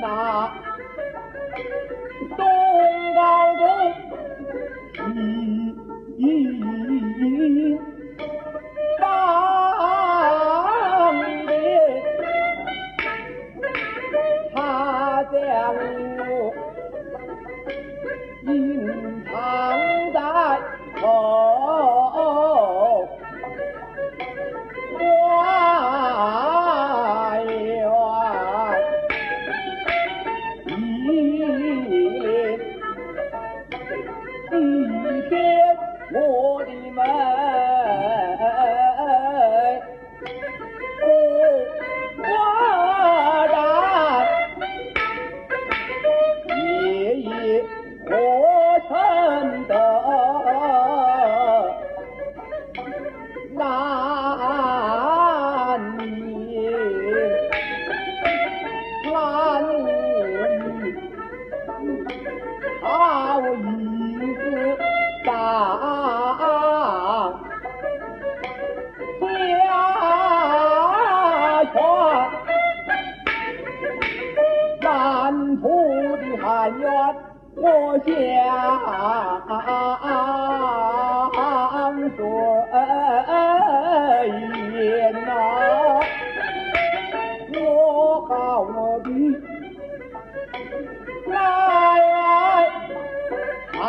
[0.00, 0.06] 那
[2.36, 2.40] 东
[3.16, 3.20] 高
[3.58, 3.62] 东
[6.16, 6.20] 西
[9.00, 9.02] 方
[11.46, 11.48] 边，
[14.54, 14.56] 他
[15.32, 15.34] 将
[16.18, 16.28] 我
[18.46, 18.50] 隐
[19.24, 19.32] 藏
[20.12, 20.16] 在。
[34.60, 35.38] 一天
[36.12, 37.47] 我的门
[78.00, 78.14] 江水
[84.74, 85.30] 淹呐
[87.54, 87.60] 我
[88.28, 88.28] 好
[89.00, 89.08] 比
[91.26, 91.32] 来
[93.80, 93.82] 啊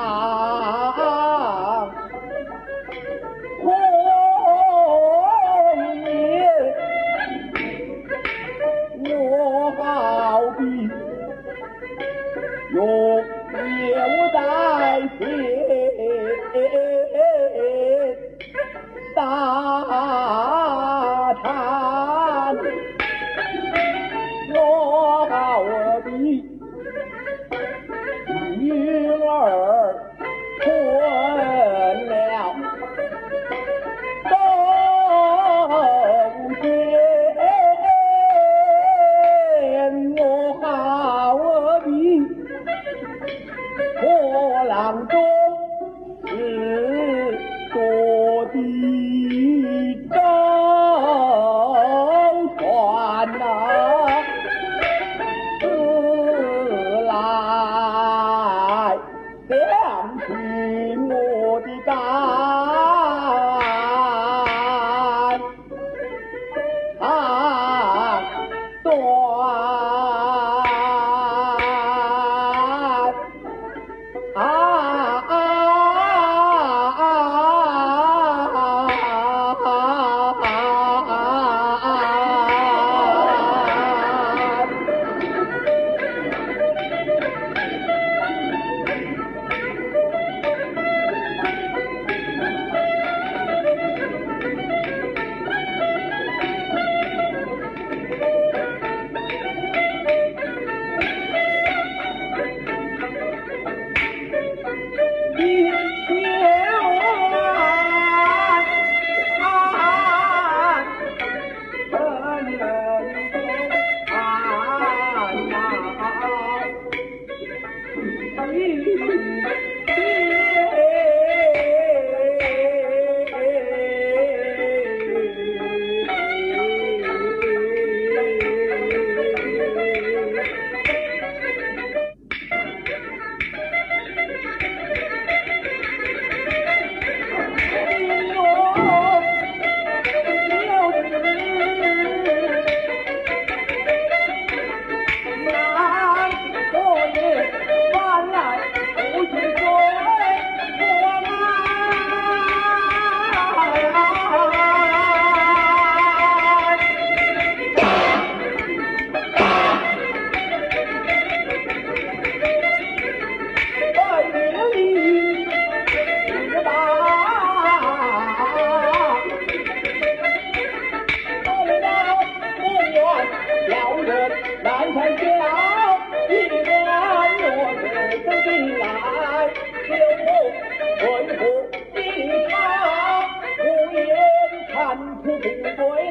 [3.64, 3.70] 我
[9.78, 9.84] 好
[10.58, 10.90] 比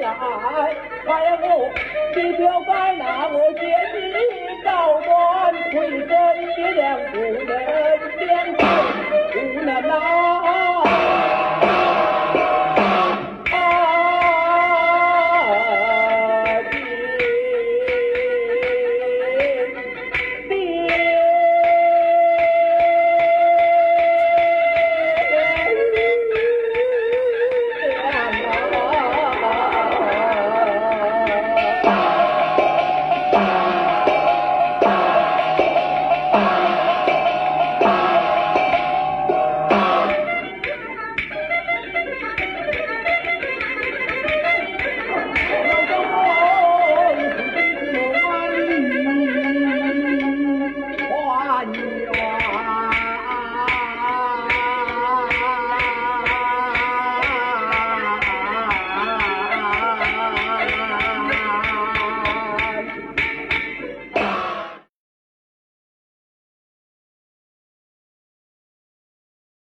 [0.09, 0.75] 哎，
[1.05, 1.71] 快呀，我
[2.17, 3.61] 你不要怪那我姐
[3.93, 3.97] 的
[4.65, 4.69] 高
[5.05, 5.77] 官回
[6.07, 6.11] 奔，
[6.57, 7.51] 且两步能
[8.19, 8.27] 相
[8.57, 8.67] 见，
[9.33, 10.78] 苦能啊。